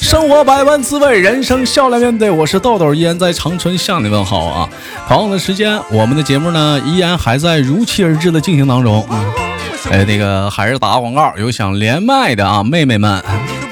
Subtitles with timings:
[0.00, 2.30] 生活百般滋味，人生笑来面对。
[2.30, 4.68] 我是豆豆，依然在长春向你问好啊！
[5.06, 9.06] 同样的时间，我们的节目呢，依然还在如期而至的进行当中。
[9.90, 13.22] 哎，那个还是打个广告，有想连麦的啊，妹妹们。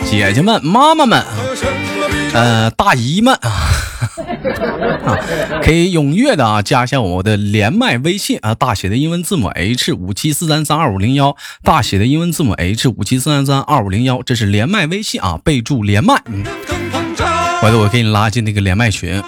[0.05, 1.23] 姐姐们、妈妈们，
[2.33, 3.51] 呃，大姨们啊，
[5.05, 5.19] 啊
[5.63, 16.45] 可以踊跃的啊加一下我的连麦微信啊，大写的英文字母 H 五七四三三二五零幺，大写的英文字母 H 五七四三三二五零幺，这是连麦微信啊，备注连麦，嗯，
[17.61, 19.23] 回头我给你拉进那个连麦群，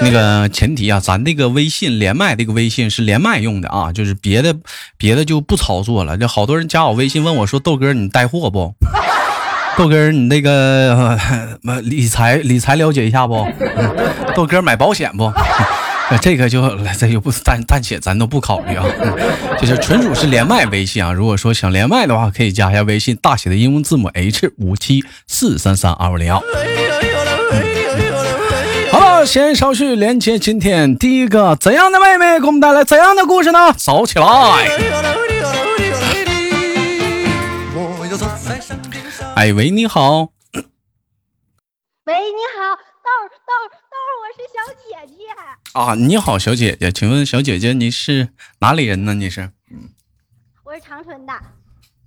[0.00, 4.54] 那个前提啊，咱那个微信连麦这个微信是连麦用的啊，就是别的
[4.96, 6.16] 别的就不操作了。
[6.18, 8.74] 这好多人加我微信问我说，豆哥你带货不？
[9.76, 11.18] 豆哥，你那个
[11.82, 13.46] 理财理财了解一下不？
[14.34, 15.32] 豆哥买保险不？
[16.20, 16.62] 这个就
[16.98, 18.84] 这就暂暂且咱都不考虑啊，
[19.58, 21.12] 就是纯属是连麦微信啊。
[21.12, 26.42] 如果说想连麦的话，可以加一下微信，大写的英文字母 H 五七四三三二五零幺。
[28.92, 33.72] 好了，先稍序连接今天第一个怎样的妹妹给我们带来怎样的故事呢？
[33.72, 34.26] 走起来。
[39.36, 40.30] 哎喂，你好。
[40.52, 43.10] 喂，你好，豆
[43.44, 43.52] 豆
[43.90, 45.24] 豆，我是小姐姐。
[45.72, 48.28] 啊，你好，小姐姐，请问小姐姐你是
[48.60, 49.12] 哪里人呢？
[49.14, 49.50] 你是？
[50.64, 51.32] 我是长春的。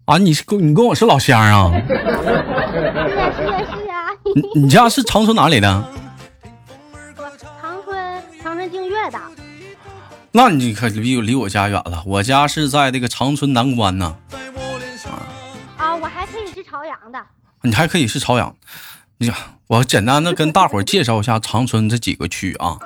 [0.05, 1.69] 啊，你是跟你跟我是老乡啊？
[1.85, 2.23] 是呀
[3.35, 4.07] 是呀是呀。
[4.23, 5.67] 你你家是长春哪里的？
[7.61, 9.19] 长春长春净月的。
[10.31, 14.17] 那你可离离我家远了，我家是在这个长春南关呢。
[17.67, 18.55] 你还可以是朝阳，
[19.17, 19.29] 你
[19.67, 22.77] 我简单的跟大伙介绍一下长春这几个区啊。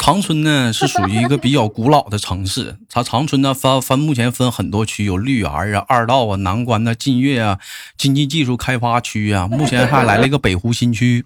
[0.00, 7.58] 长春呢是属于一个比较古老的城市，它长春呢分分目前分很多区，有绿园啊、二道啊、南关呐、晋岳啊、
[7.98, 11.24] 经济技术开发区啊，目前还来了一个北湖新区。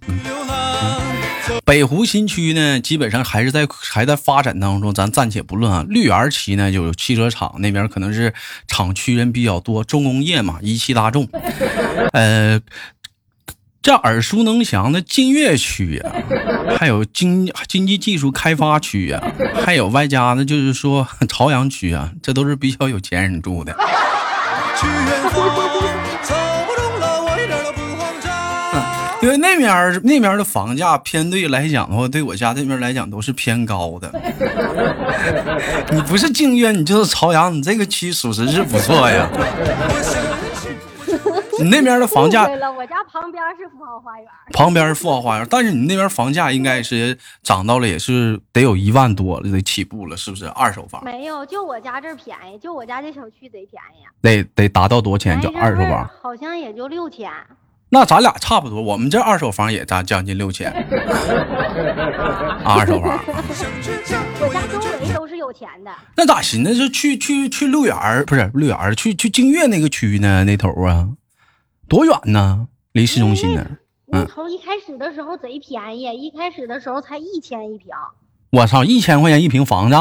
[1.64, 5.84] 北湖新区呢，基本上还是在还在发展当中，咱暂且不论啊。
[5.88, 8.34] 绿园区呢，就有汽车厂那边可能是
[8.66, 11.28] 厂区人比较多，重工业嘛，一汽大众。
[12.12, 12.60] 呃，
[13.82, 16.12] 这耳熟能详的晋岳区呀，
[16.76, 19.22] 还有经经济技术开发区呀，
[19.64, 23.76] 还有外加呢，就是说朝阳区啊，这都是比较有钱人住的。
[29.22, 34.10] 因为那边那边的房价偏对来讲的话，对我家这边来讲都是偏高的。
[35.92, 39.28] 你不是静月，你就是朝阳，你这个区属实是不错呀。
[41.58, 42.46] 你那边的房价？
[42.46, 44.26] 对了，我家旁边是富豪花园。
[44.52, 50.48] 旁边是富豪花园，但是你那边房价应该是涨到了，也是得有一万多了得起步了，是不是？
[50.48, 51.04] 二手房？
[51.04, 54.06] 没有，就我家这儿便宜，就我家这小区贼便宜。
[54.22, 55.38] 得得达到多少钱？
[55.42, 56.08] 就二手房？
[56.22, 57.30] 好像也就六千。
[57.92, 60.70] 那咱俩差不多，我们这二手房也咱将近六千。
[62.64, 63.18] 二手房。
[64.40, 65.90] 我家周围都是有钱的。
[66.16, 70.44] 那咋寻思是去去去六园儿，不是六园儿，去去净月那个区呢？
[70.44, 71.08] 那头啊，
[71.88, 72.68] 多远呢？
[72.92, 73.66] 离市中心呢？
[74.06, 77.88] 那头一开始的时候贼便宜，一开始的时候才一千一平。
[78.50, 79.96] 我操，一千块钱一平房子？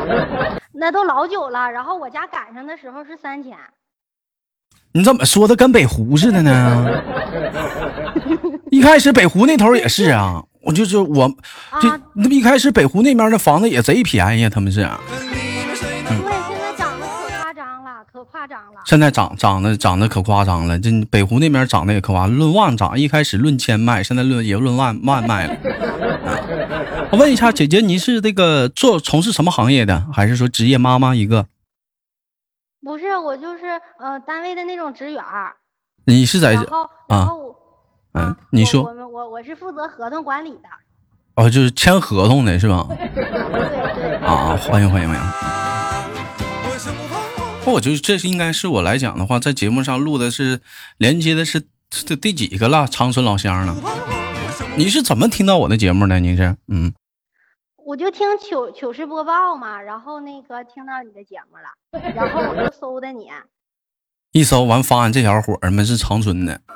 [0.72, 1.70] 那都老久了。
[1.70, 3.56] 然后我家赶上的时候是三千。
[4.94, 6.86] 你怎么说的跟北湖似的呢？
[8.70, 11.30] 一开始北湖那头也是啊，我就是我，
[11.80, 14.80] 这那么一开始北湖那边的房子也贼便宜，他们是。
[14.80, 15.26] 对，
[15.74, 18.80] 现在涨得可夸张了，可夸张了。
[18.84, 25.56] 现在涨涨得涨的可夸张了，这北湖那边涨的也可夸，论万涨，一开始论千卖，现在论也论万万卖了。
[27.12, 31.46] 我问一下姐姐，你是这个做从事什么行业的，还是说职业妈妈一个？
[32.84, 35.22] 不是，我就是呃单位的那种职员
[36.04, 37.54] 你是在然后然后
[38.14, 40.68] 嗯，你说我们我我是负责合同管理的。
[41.36, 42.86] 哦，就是签合同的是吧？
[43.14, 44.16] 对对。
[44.16, 45.22] 啊，欢迎欢迎欢迎。
[47.72, 50.60] 我就这是应该是我来讲的话，在节目上录的是
[50.98, 52.88] 连接的是这第几个了？
[52.88, 53.76] 长春老乡了。
[54.76, 56.18] 你是怎么听到我的节目的？
[56.18, 56.92] 你是嗯。
[57.84, 63.28] 我就听糗糗事播报嘛，然后那个听到你的节目了，然后我就搜的你。
[64.32, 66.58] 一搜完发现这小伙儿们是长春的，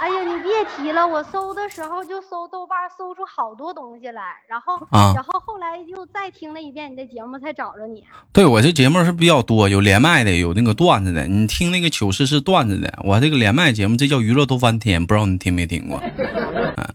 [0.00, 8.02] 哎呀，你别提了，我搜的时候就搜豆瓣，搜出好多东西来，然后，啊然后后来又再听了一遍你的节目，才找着你。
[8.32, 11.26] 对我这节目是比较多，有连麦的，有那个段子的。
[11.26, 16.00] 你听那个糗事是段子的，我这个连麦节目这叫娱乐都翻天，不知道你听没听过？
[16.00, 16.94] 我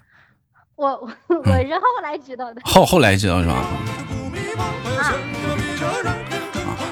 [0.79, 0.87] 我
[1.27, 2.61] 我是后来知道的。
[2.63, 3.53] 后后来知道是吧？
[4.97, 5.11] 啊，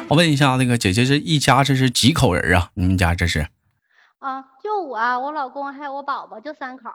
[0.09, 2.69] 我问一下，那个姐姐这一家这是几口人啊？
[2.73, 3.47] 你们家这是
[4.19, 6.89] 啊，就我、我老公还有我宝宝，就三口。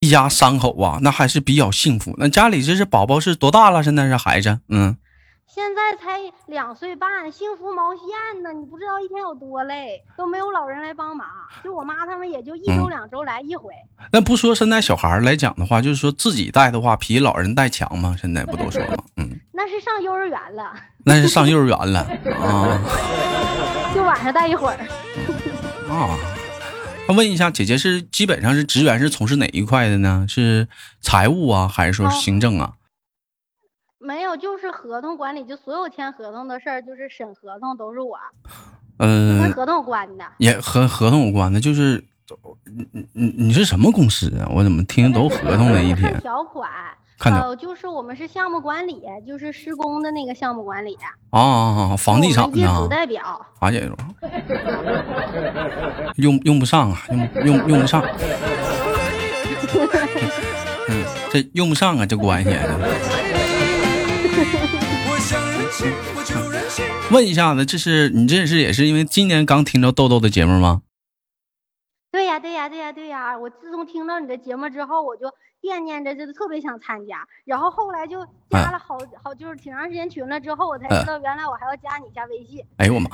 [0.00, 0.98] 一家三口啊？
[1.02, 2.16] 那还是比较幸福。
[2.18, 3.84] 那家里这是宝宝是多大了？
[3.84, 4.58] 现在是孩子？
[4.68, 4.96] 嗯，
[5.52, 8.52] 现在才两岁半，幸福毛线呢？
[8.52, 11.26] 你不知道一天有多累，都没有老人来帮忙，
[11.64, 13.72] 就我妈他们也就一周嗯两周来一回。
[14.12, 18.14] 那不说现在小孩来讲的话，就是说自己带的话，比老人带强吗？
[18.20, 19.02] 现在不都说吗？
[19.16, 20.72] 嗯， 那是上幼儿园了，
[21.04, 22.00] 那是上幼儿园了
[22.40, 22.80] 啊
[23.92, 24.76] 就晚上带一会儿。
[25.92, 26.16] 啊。
[27.08, 30.24] 那问一下，姐姐是基本上是职员是从事哪一块的呢？
[30.28, 30.68] 是
[31.00, 32.74] 财务啊，还是说行政啊？
[34.02, 38.18] 没有，就是合同管理，就所有签合同的事儿，就是审合同都是我，
[38.96, 40.24] 嗯、跟合同有关的。
[40.38, 42.02] 也和合同有关的，就是
[42.64, 44.48] 你你你你是什么公司啊？
[44.54, 46.20] 我怎么听都合同的一看天？
[46.20, 46.70] 条款，
[47.18, 50.96] 看条呃，就是我们是项目管理，就是施工的那个项目管理，
[51.30, 51.96] 啊啊啊！
[51.96, 53.46] 房地产的啊业主，代表。
[56.16, 58.02] 用用不上啊，用用用不上。
[60.88, 62.50] 嗯，这用不上啊，这关系。
[67.10, 70.82] 问一下子，这是你这是也是因为今年刚听着豆豆的节目吗？
[72.12, 73.38] 对呀，对呀，对呀，对呀！
[73.38, 75.26] 我自从听到你的节目之后，我就
[75.60, 77.26] 惦念着，就是特别想参加。
[77.44, 82.64] 然后后来就加了好、好，就是挺长时间群了之后，我才知道原来我还要加你一下微信。
[82.78, 83.10] 哎呦我妈！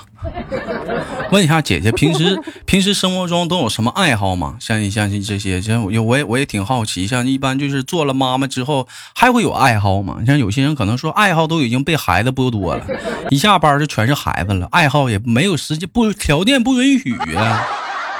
[1.33, 4.57] 问一下姐姐，平时 平时生活中都有什么爱好吗？
[4.61, 10.19] 像你像这些，像我我也我也挺好奇，像一般就是做了妈妈之后还会有爱好吗？
[10.25, 12.87] 像有些人可能说爱好都已经被孩子剥夺了，
[13.31, 17.67] 一下班就全是孩子了，爱好也没有时间不条件不允许啊，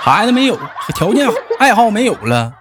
[0.01, 0.59] 孩子没有
[0.95, 1.29] 条件，
[1.61, 2.53] 爱好没有了。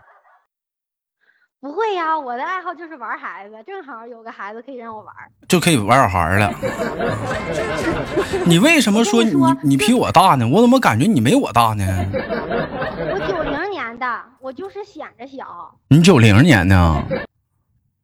[1.66, 5.12] 不会呀，我的爱好就是玩孩子，正好有个孩子可以让我玩。
[5.48, 6.54] 就可以玩小孩了。
[8.46, 9.34] 你为什么说你
[9.64, 10.48] 你比我大呢？
[10.48, 11.84] 我怎么感觉你没我大呢？
[12.14, 17.04] 我九零年的，我就是显着小你九零年的啊？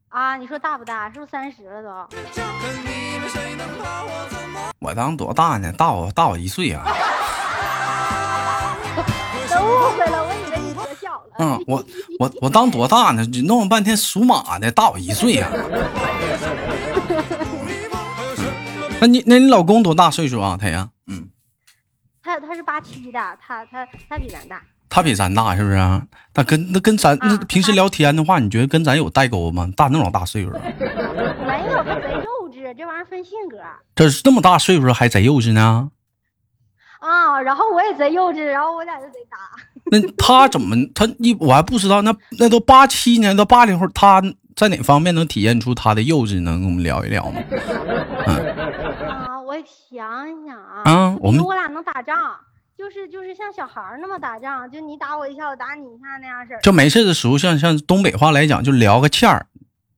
[0.10, 0.36] 啊！
[0.38, 1.12] 你说大不大？
[1.12, 2.08] 是不是三十了都？
[4.80, 5.72] 我当多大呢？
[5.72, 6.84] 大我大我一岁啊！
[9.54, 10.21] 都误会了。
[11.38, 11.84] 嗯，我
[12.20, 13.26] 我我当多大呢？
[13.32, 15.50] 你弄了半天属马的，大我一岁呀、
[19.00, 20.58] 那你那你老公多大岁数啊？
[20.60, 21.30] 他呀，嗯，
[22.22, 24.62] 他他是八七的，他他他比咱大。
[24.94, 26.06] 他比咱大是不是啊？
[26.36, 29.66] 那跟那跟咱那啊平时聊天的话，你觉得跟咱有代沟吗？
[29.76, 30.60] 大那老大岁数啊，
[31.48, 33.58] 没有，他贼幼稚，这玩意儿分性格
[33.96, 35.90] 这是这么大岁数还贼幼稚呢？
[37.00, 37.42] 啊。
[37.42, 39.38] 然后我也贼幼稚，然后我俩就贼搭。
[39.92, 44.24] 那他怎么他一我还不知道，那那都八七年到八零后，他
[44.56, 46.42] 在哪方面能体现出他的幼稚？
[46.42, 47.42] 能跟我们聊一聊吗？
[49.06, 52.16] 啊，我想想啊，啊我们我俩能打仗，
[52.78, 56.60] 就是就是像小孩儿那么打仗，就你打我一下，我打你一下那样式儿。
[56.62, 59.46] 就没事的时候，像像东北话来讲，就聊个欠儿，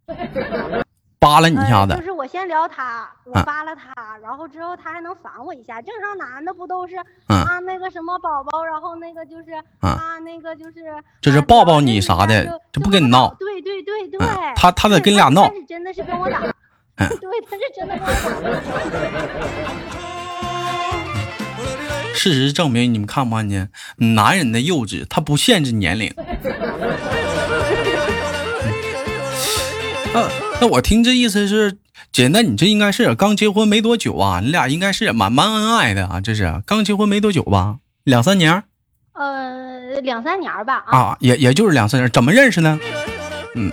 [1.23, 2.03] 扒拉你一下子呃就。
[2.03, 5.81] 是我先聊他，我啊扒拉他，然后之后他还能烦我一下。
[5.81, 10.73] 正常男的不都是、嗯啊那个什么宝宝，然后那个就是、啊啊那个就是
[11.21, 16.39] 就是抱抱你啥的就就不跟你闹对对对对，嗯他他得跟你俩闹他是真的是跟我 打，
[16.97, 19.73] 嗯对，他是真的跟我打。
[22.13, 23.69] 事实证明，你们看不看见？
[24.15, 26.13] 男人的幼稚，他不限制年龄。
[30.13, 30.29] 那
[30.63, 31.77] 那 我听这意思是，
[32.13, 34.39] 姐，那你这应该是刚结婚没多久啊？
[34.39, 36.21] 你俩应该是蛮蛮恩爱的啊？
[36.21, 37.79] 这是刚结婚没多久吧？
[38.05, 38.63] 两三年儿
[39.13, 42.79] 呃，两三年吧啊，啊，也也就是两三年，怎么认识呢？
[43.55, 43.69] 嗯，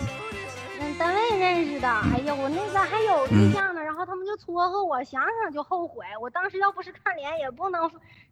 [0.80, 1.88] 嗯，单位认识的。
[1.88, 6.04] 哎呀，我那个还有嗯对象呢，然后他们就撮合我，想想就后悔。
[6.20, 7.88] 我当时要不是看脸，也不能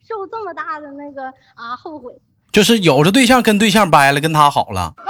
[0.07, 1.23] 受这么大的那个
[1.55, 2.13] 啊后悔。
[2.51, 4.95] 就是有着对象跟对象掰了，跟他好了。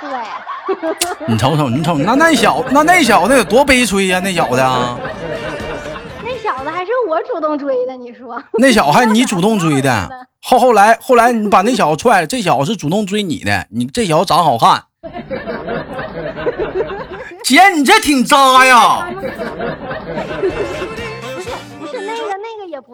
[0.00, 4.98] 对， 你瞅瞅，你瞅，那那小那那小子有多悲催呀、那小子啊，
[6.22, 8.42] 那小子还是我主动追的，你说？
[8.58, 10.10] 那小子还你主动追的。
[10.40, 14.84] 后后来后来你把那小子踹了，这小子是主动追你的，你这小子长好看。
[17.44, 19.08] 姐，你这挺渣呀！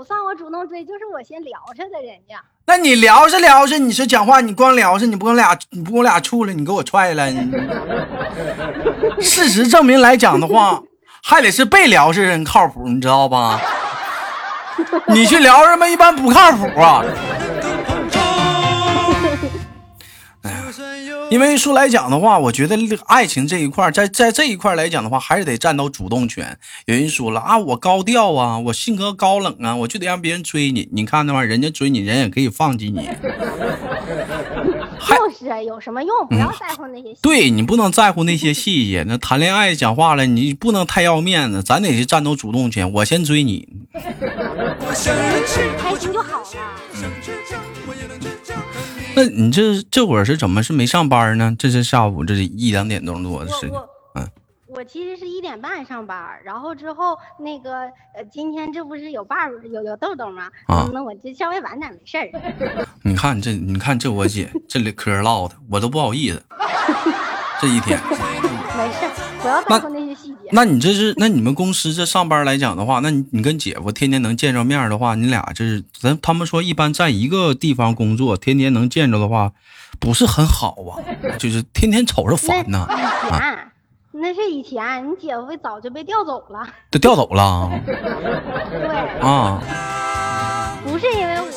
[0.04, 2.37] 算我主动追，就是我先聊着的人家。
[2.66, 7.30] 那你聊着聊着，你说讲话，你光聊着，你不跟我俩，你不跟我俩处了，你给我踹了。
[9.20, 10.82] 事实证明来讲的话，
[11.23, 13.61] 还得是被聊是人靠谱，你知道吧？
[15.08, 17.02] 你去聊什么一般不靠谱啊。
[21.31, 22.76] 因为说来讲的话，我觉得
[23.07, 26.59] 爱情这一块，在在这一块来讲的话，还是得占到主动权。
[26.87, 30.88] 有人说了啊，我高调啊，我性格高冷啊，我就得让别人追你。
[30.93, 33.09] 你看那玩意儿，人家追你，人也可以放弃你。
[35.04, 36.26] 就是有什么用？
[36.28, 37.14] 不要在乎那些。
[37.21, 39.04] 对你不能在乎那些细节。
[39.07, 42.90] 那谈恋爱讲话了，你不能太要面子，咱得去占到主动权。
[42.93, 43.66] 我先追你。
[43.93, 44.02] 开
[45.99, 48.34] 心就好了。
[49.16, 51.54] 那你这这会儿是怎么是没上班呢？
[51.59, 53.73] 这是下午这是一两点钟多的事情。
[54.14, 54.28] 嗯，
[54.66, 57.83] 我其实是一点半上班，然后之后那个
[58.14, 60.50] 呃，今天这不是有伴有有豆豆吗？
[60.66, 62.28] 啊，那我就稍微晚点没事儿。
[63.02, 66.42] 你看这，你看这我姐这里嗑唠的，我都不好意思。
[67.61, 67.99] 这一天。
[68.76, 69.06] 没事，
[69.40, 70.49] 不要在乎那些细节。
[70.52, 79.52] 那你这是那你们公司这上班来讲的话，那你你跟姐夫天天能见着面的话，你俩这是咱他们说一般在一个地方工作，天天能见着的话，
[79.99, 81.02] 不是很好啊，
[81.38, 82.87] 就是天天瞅着烦呐。
[82.88, 83.68] 以前
[84.12, 87.68] 那是以前，你姐夫早就被调走了，都调走了。
[87.85, 89.61] 对啊，
[90.87, 91.49] 不是因为我。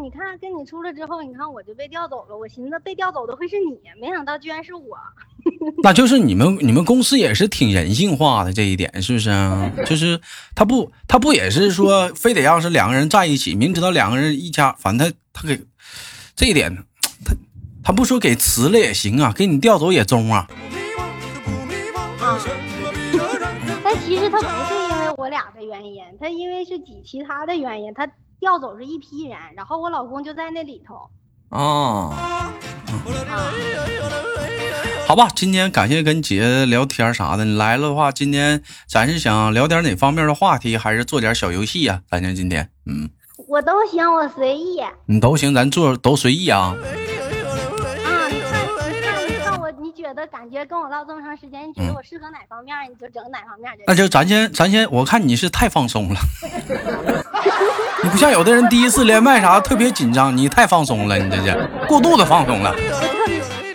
[0.00, 2.36] 你看，跟你出来之后，你看我就被调走了。
[2.36, 4.98] 我寻思被调走的会是你，没想到居然是我。
[5.82, 9.30] 那就是你们，你们公司也是挺人性化的这一点，是不是？
[9.86, 10.20] 就是
[10.54, 15.58] 他不，他不也是说，非得要是两个人在一起，明知道两个人一家，反正他他给
[16.34, 16.76] 这一点，
[17.24, 17.34] 他
[17.82, 20.48] 他不说给辞了也行啊，给你调走也中啊。
[22.20, 22.38] 啊。
[23.82, 28.06] 但其实他不是因为我俩的原因，他因为是几其他的原因，他。
[28.40, 31.08] 调走是一批人，然后我老公就在那里头。
[31.50, 32.12] 哦，
[35.06, 37.44] 好吧，今天感谢跟姐聊天啥的。
[37.44, 42.02] 你来了的话，今天咱是想聊点哪方面的话题，还是做点小游戏呀？
[42.10, 43.08] 咱就今天，嗯，
[43.46, 44.80] 我都行，我随意。
[45.06, 46.74] 你都行，咱做都随意啊。
[50.14, 53.72] 觉得感觉跟我唠这么长时间，你觉得我适合哪方面，你就整哪方面。
[53.84, 56.20] 那就咱先，咱先，我看你是太放松了，
[58.04, 62.72] 你不像有的人第一次连麦啥特别紧张，你太放松了，你这是过度的放松了。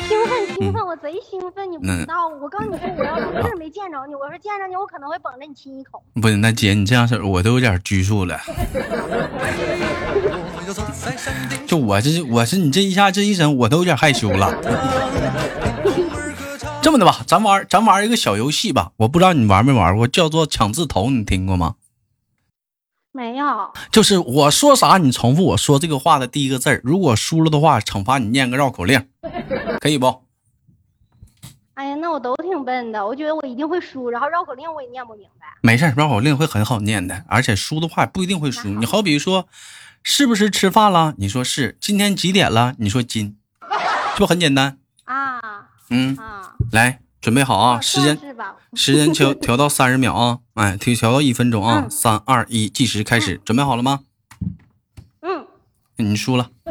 [0.08, 2.28] 兴奋兴奋，我贼兴奋，你不知道。
[2.42, 6.02] 我告诉你说，我要是这没见着你，我说见着你，我可能会捧着你亲一口。
[6.22, 8.40] 不是，那姐你这样式我都有点拘束了。
[11.68, 14.56] 就我这，我是你这一下这一整，我都有点害羞了。
[16.82, 18.94] 这么的吧，咱玩咱玩一个小游戏吧。
[18.98, 21.76] 我不知道你玩没玩过，叫做抢字头，你听过吗？
[23.12, 23.46] 没有。
[23.92, 26.82] 就是我说啥，你重复我说这个话的第一个字儿。
[26.84, 29.08] 如果输了的话，惩罚你念个绕口令，
[29.80, 30.24] 可以不？
[31.74, 34.10] 哎呀，那我都挺笨的，我觉得我一定会输。
[34.10, 35.48] 然后绕口令我也念不明白。
[35.62, 38.70] 没事，绕口令会很好念的，而且输的话不一定会输。
[38.70, 39.48] 你好比说，
[40.02, 41.14] 是不是吃饭了？
[41.18, 41.78] 你说是。
[41.82, 42.74] 今天几点了？
[42.80, 43.38] 你说今，
[44.14, 45.40] 是不很简单啊？
[45.90, 46.18] 嗯。
[46.72, 47.82] 来，准备好啊！
[47.82, 48.18] 时间
[48.76, 50.40] 时间调调到三十秒啊！
[50.54, 51.88] 哎，调调到一分钟啊！
[51.90, 54.02] 三二一，计时开始，准备好了吗？
[55.22, 55.46] 嗯，
[55.98, 56.50] 你输了。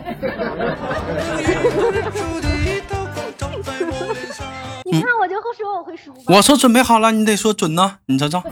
[4.91, 6.15] 你看，我就会说我会输。
[6.27, 7.99] 我说准备好了，你得说准呢。
[8.07, 8.43] 你瞅瞅。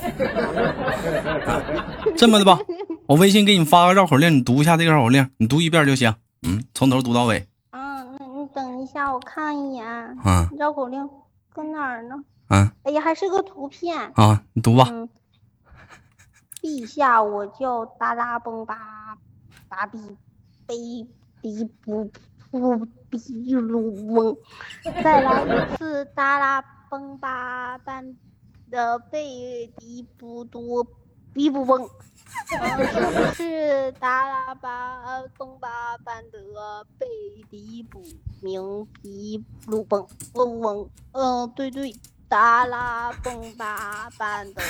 [2.17, 2.59] 这么的吧，
[3.07, 6.15] 我微信给你发个绕口令，你读一下这个绕口令，你读一遍就行。
[6.43, 7.47] 嗯，从头读到尾。
[8.87, 9.85] 下，我看一眼。
[10.25, 11.09] 嗯，绕口令。
[11.53, 12.23] 搁哪儿呢？
[12.49, 14.45] 嗯，哎呀，还是个图片啊！
[14.53, 14.85] 你读吧。
[16.61, 19.17] 陛下，我叫达拉崩巴
[19.67, 19.99] 巴比
[20.67, 20.77] 贝
[21.41, 22.11] 迪布
[22.51, 24.37] 布比鲁翁，
[25.03, 28.15] 再来一次达拉崩巴班
[28.71, 30.87] 的贝迪布多
[31.37, 31.87] 比布翁。
[33.35, 35.03] 是达拉巴
[35.37, 37.07] 崩巴班德贝
[37.51, 38.03] 迪卜
[38.43, 40.89] 明比鲁崩嗡嗡？
[41.13, 41.95] 嗯，对对，
[42.29, 44.63] 达拉崩巴班德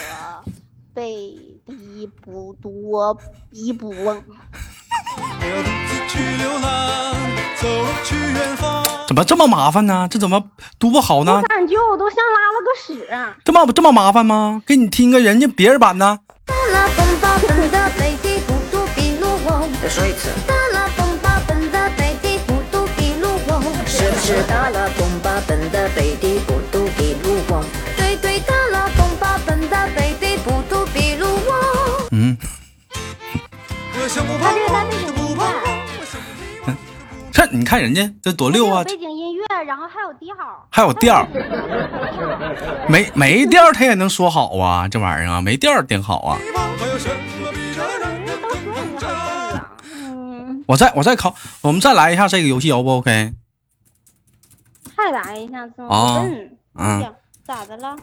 [0.97, 1.05] 贝
[1.67, 3.15] 迪布多
[3.50, 4.25] 比不翁。
[9.07, 10.09] 怎么这么麻烦呢？
[10.11, 10.43] 这怎么
[10.79, 11.35] 读不好呢？
[11.35, 13.07] 我感觉我都像拉了个屎。
[13.45, 14.62] 这么这么麻烦吗？
[14.67, 16.19] 给你听个人家别人版的。
[19.83, 20.31] 再说一次。
[20.47, 26.55] 达拉崩巴本的贝蒂布杜比鲁翁，是不是达拉崩巴本的贝蒂布
[37.76, 38.83] 看人家这多溜啊！
[38.85, 40.35] 背景音乐，然后还有调，
[40.71, 41.28] 还有调，
[42.88, 46.38] 没没调他也能说好啊，这玩意儿啊，没调挺好啊。
[50.66, 53.35] 我再我再考，我们再来一下这个游戏，O 不 OK？
[54.97, 56.25] 再来一下，啊，
[56.78, 57.14] 嗯，
[57.45, 57.95] 咋的了？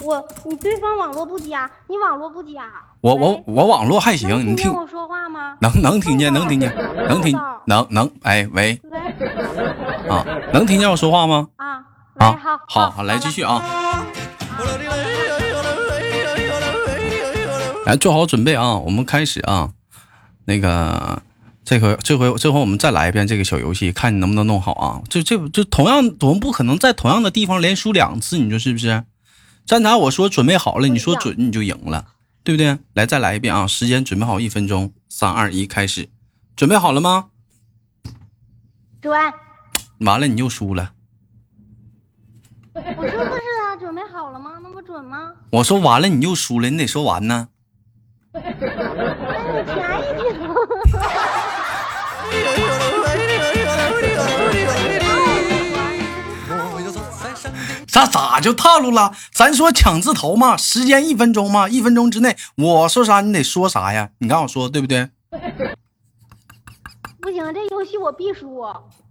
[0.00, 2.70] 我你对方网络不佳，你网络不佳。
[3.00, 5.56] 我我我网络还行，你听我说话吗？
[5.60, 6.72] 能能听见，能听见，
[7.08, 8.80] 能听能能哎 喂，
[10.08, 11.48] 啊，能听见我说话吗？
[11.56, 11.84] 啊
[12.16, 13.62] 啊好好来继续啊，
[17.86, 19.70] 来做好准备啊，我们开始啊，
[20.46, 21.22] 那个
[21.64, 25.02] 这回这回这回我们再来一遍这个小游戏，看你能不能弄好啊。
[25.08, 29.04] 这这这同样我们不可能在同样的地方连输两次，你说是不是？
[29.66, 32.08] 刚才我说准备好了，你说准你就赢了。
[32.44, 32.76] 对不对？
[32.94, 33.68] 来，再来一遍啊！
[33.68, 36.08] 时间准备好，一分钟，三二一，开始。
[36.56, 37.28] 准备好了吗？
[39.00, 39.16] 准。
[40.00, 40.92] 完了，你又输了。
[42.74, 43.10] 我说不是
[43.62, 44.58] 啊，准备好了吗？
[44.60, 45.32] 那不准吗？
[45.50, 47.50] 我说完了，你又输了，你得说完呢。
[57.92, 59.14] 咋咋就套路了？
[59.34, 64.08] 咱说抢字头嘛，时间一分钟嘛，一分钟之内我说啥你得说啥呀？
[64.18, 65.10] 你看我说对不对？
[67.20, 68.64] 不行，这游戏我必输，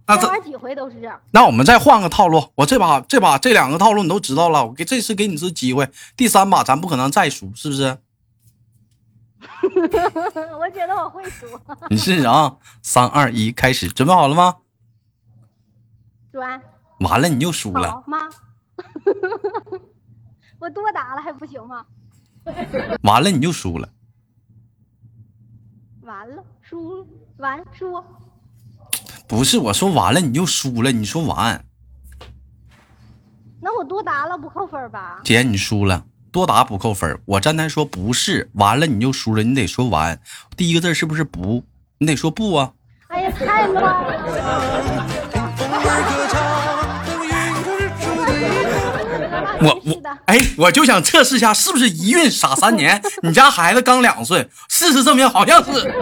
[0.06, 0.96] 再玩几回都是。
[1.30, 7.98] 那我们再换个套路，我这把这把这两个套路你都知道了，我给这次给你次机会，第三把咱不可能再输，是不是？
[10.58, 11.46] 我觉得我会输。
[11.88, 12.56] 你试试啊！
[12.82, 14.56] 三二一，开始，准备好了吗？
[16.32, 16.60] 转。
[16.98, 18.02] 完了，你又输了。
[18.06, 18.28] 妈。
[20.58, 21.84] 我多打了还不行吗？
[23.02, 23.88] 完了你就输了。
[26.02, 27.06] 完了，输
[27.36, 28.02] 完输。
[29.28, 31.64] 不是我说完了你就输了，你说完。
[33.60, 35.20] 那我多答了不扣分吧？
[35.24, 37.20] 姐，你输了，多答不扣分。
[37.24, 40.20] 我站台说不是，完了你就输了，你得说完。
[40.56, 41.64] 第一个字是不是不？
[41.98, 42.72] 你得说不啊。
[43.08, 44.18] 哎呀，太乱了。
[49.62, 53.00] 我我哎，我就想测试一下是不是一孕傻三年。
[53.22, 55.70] 你家孩子刚两岁，事实证明好像是。
[55.82, 55.92] 看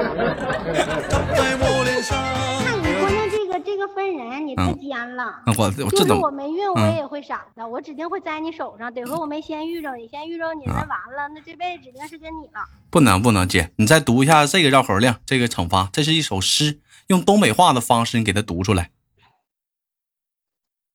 [2.82, 5.42] 你关键这个这个分人，你太尖了。
[5.56, 8.92] 我就是我没孕，我也会傻的，我指定会栽你手上。
[8.92, 12.60] 得亏我没先遇着你，先遇着你那完了，那这辈子指定是跟你了。
[12.90, 18.90] 不能不能，姐，你再读一下这个绕口令，这个惩罚，这是一首诗，用东北话的方式你给他读出来。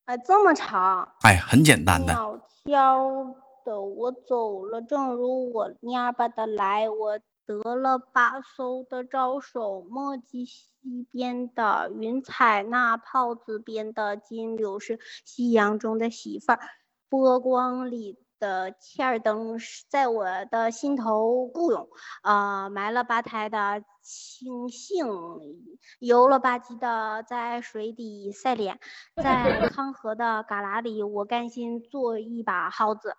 [0.06, 1.08] 哎，这么长？
[1.22, 2.14] 哎，很简单的。
[2.66, 6.90] 挑的我走了，正如我蔫吧的来。
[6.90, 10.66] 我得了把嗖的招手，墨迹西
[11.12, 16.60] 边的云彩，那泡子边的金柳是夕阳中的媳妇儿，
[17.08, 19.58] 波光里的切尔登
[19.90, 21.90] 在我的心头雇佣，
[22.22, 25.08] 啊，埋了吧胎的青杏，
[25.98, 28.80] 油了吧唧的在水底晒脸，
[29.16, 29.24] 在
[29.74, 33.16] 康河的旮旯里，我甘心做一把蒿子，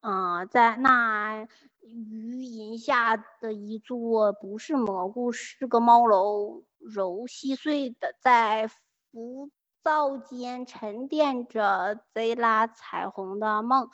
[0.00, 1.46] 嗯，在那
[1.80, 9.50] 余荫下的一座不是蘑菇，是个猫楼，揉细碎的在浮。
[9.84, 13.90] 灶间沉淀着贼拉彩虹的梦，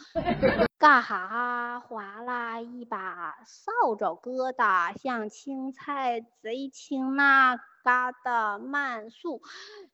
[0.78, 1.80] 嘎哈？
[1.80, 9.42] 划拉一把扫帚疙瘩，像青菜贼青那嘎的慢速，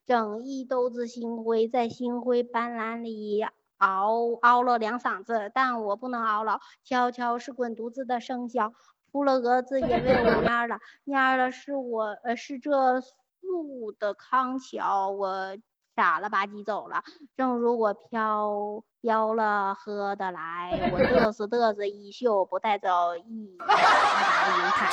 [0.04, 3.46] 整一兜子星辉在星辉斑斓里
[3.78, 8.74] 熬熬了两嗓子，但我不能熬了，悄悄是滚犊子的生肖，
[9.11, 15.56] 扑了蛾子也为我蔫了，蔫了是我呃是这树的康桥我。
[15.96, 17.02] 傻了吧唧走了，
[17.38, 24.92] 正如我飘飘了喝的来，我嘚瑟嘚瑟衣袖不带走一把云彩。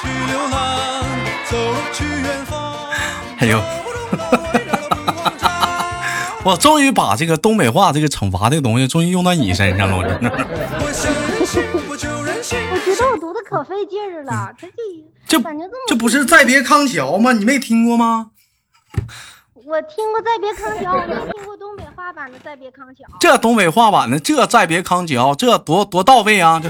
[3.40, 3.60] 哎呦，
[6.46, 10.30] 我终于把这个东北话这个惩罚这个东西终于用到你身上了，我真的。
[11.92, 12.00] 我
[12.86, 14.68] 觉得我读的可费劲儿了，这
[15.28, 17.34] 这感觉这么这不是再别康桥吗？
[17.34, 18.32] 你没听过吗？
[19.66, 23.06] 我听过《再别康桥》， 我没听过东北话版的《再别康桥》。
[23.20, 26.60] 这东北话版的这《再别康桥》，这多多到位啊！
[26.62, 26.70] 这。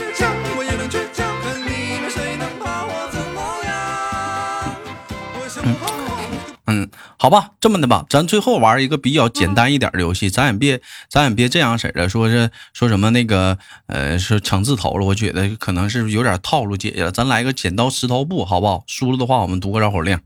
[6.66, 10.80] 嗯，好吧，这么的吧，咱最后玩一个比较简单一点的游戏，咱也别，
[11.10, 18.84] 咱也别这样式的，说是说什么那个，呃，是抢字头了，我觉得可能是有点套路姐姐了，咱来个剪刀石头布，好不好？
[18.88, 20.20] 输了的话，我们读个绕口令。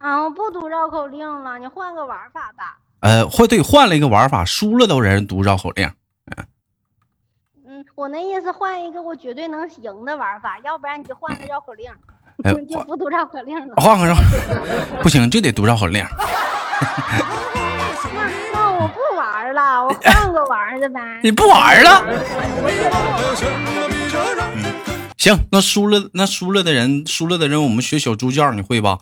[0.00, 2.78] 啊，我不读绕口令了，你换个玩法吧。
[3.00, 5.90] 呃，或对，换了一个玩法，输了都人读绕口令。
[6.36, 6.46] 嗯，
[7.66, 11.90] 嗯我那意思换一个我绝对能赢的玩法，要不然你就换个绕口令，
[12.44, 13.74] 哎 就不读绕口令了。
[13.76, 14.14] 换个绕，
[15.04, 16.02] 不行就得读绕口令。
[18.14, 21.20] 那 那我不玩了，我换个玩的呗。
[21.22, 22.02] 你不玩了？
[25.18, 28.98] 行，那输了那输了的人，输了的人，我们学小猪叫，你会吧？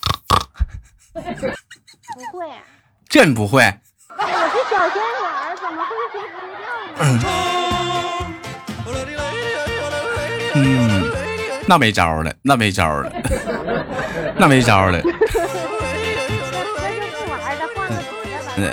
[1.22, 2.46] 不会，
[3.08, 3.62] 这你不会？
[4.16, 4.26] 我是
[4.70, 6.66] 小仙女儿，怎么会学不掉
[7.02, 7.16] 呢？
[10.54, 10.56] 嗯，
[11.66, 13.12] 那没招了，那没招了，
[14.38, 15.00] 那没招了。
[15.04, 15.10] 那
[16.96, 18.64] 就不玩了，换个别的吧，咱唠点啥的？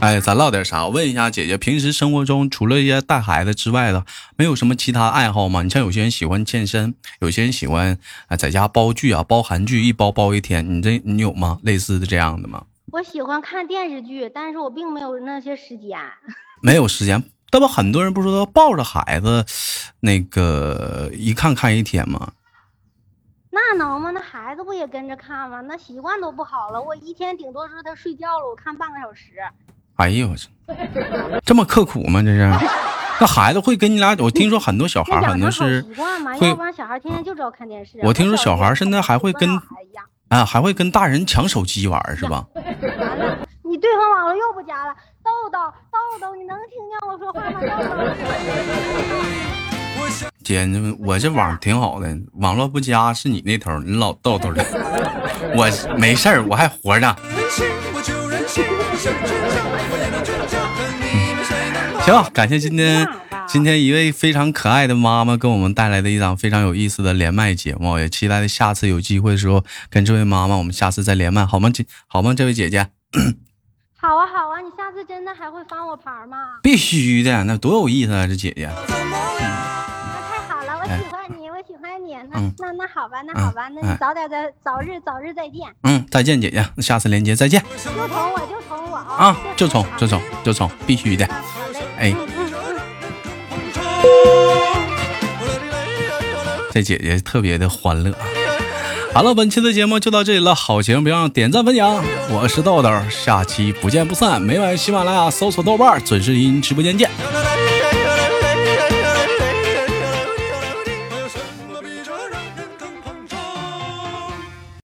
[0.00, 0.84] 哎，咱唠点啥？
[0.84, 4.04] 我问一下姐姐，平时生活中除了一些带孩子之外的，
[4.36, 5.64] 没有什么其他爱好吗？
[5.64, 10.64] 你像有些人喜欢健身，有些人喜欢啊在家煲剧啊，煲韩剧，一煲煲一天。
[10.72, 11.58] 你这你有吗？
[11.64, 12.64] 类似的这样的吗？
[12.92, 15.98] 我喜欢看电视剧，但是我并没有那些时间。
[16.62, 19.44] 没有时间，那不很多人不是都抱着孩子，
[19.98, 22.34] 那个一看看一天吗？
[23.50, 24.12] 那能吗？
[24.12, 25.60] 那孩子不也跟着看吗？
[25.62, 26.80] 那习惯都不好了。
[26.80, 29.42] 我一天顶多是他睡觉了，我看半个小时。
[29.98, 30.48] 哎呦我去，
[31.44, 32.22] 这么刻苦吗？
[32.22, 32.48] 这是？
[33.20, 34.14] 那孩子会跟你俩？
[34.20, 37.98] 我听说很多小孩很多是习惯嘛，会要不然小孩天天就知道看电视。
[38.04, 39.60] 我听说小孩现在还会跟。
[40.28, 42.44] 啊，还会跟大人抢手机玩是吧？
[42.54, 42.64] 完
[43.18, 45.58] 了，你对方网络又不加了，豆豆
[45.90, 47.58] 豆豆，你能听见我说话吗？
[47.58, 49.16] 豆豆。
[50.44, 54.62] 姐，你我这网挺好的，网络不佳是你那头，你老豆豆的。
[55.56, 57.16] 我没事儿，我还活着。
[62.04, 63.08] 行，感谢今天
[63.46, 71.70] 今天一位非常可爱的妈妈给我们带来的一档非常有意思的连麦节目，也期待下次有机会的时候跟这位妈妈我们下次再连麦，好吗？
[71.70, 72.34] 姐，好吗？
[72.34, 72.88] 这位姐姐，
[74.00, 76.58] 好啊好啊，你下次真的还会翻我牌吗？
[76.62, 78.26] 必须的，那多有意思啊！
[78.26, 78.74] 这姐姐，那
[80.28, 82.16] 太好了，我喜欢你，我喜欢你。
[82.30, 88.60] 那嗯那那好吧，那好吧，那早点再早日早日再见，嗯，再见，姐姐，那下次连接再见就从我就
[89.18, 89.36] 啊！
[89.56, 91.28] 就冲就冲就冲，必须的。
[91.98, 92.14] 哎。
[96.72, 98.12] 这姐姐特别的欢乐。
[99.12, 102.04] 好了，本期的节目就到这里了，好节目别忘点赞分享。
[102.30, 104.40] 我是豆豆，下期不见不散。
[104.40, 107.10] 每晚喜马拉雅搜索豆瓣，准时与您直播间见。